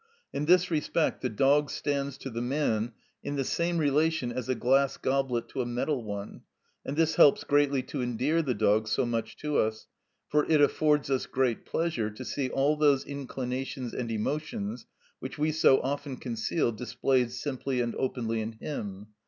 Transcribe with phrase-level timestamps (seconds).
[0.33, 4.55] In this respect the dog stands to the man in the same relation as a
[4.55, 6.41] glass goblet to a metal one,
[6.83, 9.85] and this helps greatly to endear the dog so much to us,
[10.27, 14.87] for it affords us great pleasure to see all those inclinations and emotions
[15.19, 19.05] which we so often conceal displayed simply and openly in him.